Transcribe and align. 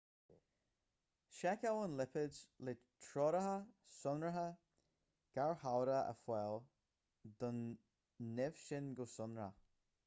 seiceáil 1.39 1.81
an 1.81 1.93
lipéad 1.99 2.39
le 2.69 2.73
treoracha 3.05 3.53
sonracha 3.99 4.47
garchabhrach 5.37 6.11
a 6.15 6.17
fháil 6.25 6.59
don 7.43 7.63
nimh 8.41 8.61
sin 8.67 8.93
go 9.01 9.11
sonrach 9.17 9.65